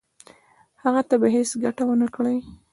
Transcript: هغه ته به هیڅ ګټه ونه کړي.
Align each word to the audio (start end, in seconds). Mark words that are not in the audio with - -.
هغه 0.83 1.01
ته 1.09 1.15
به 1.21 1.27
هیڅ 1.35 1.51
ګټه 1.63 1.83
ونه 1.87 2.07
کړي. 2.15 2.37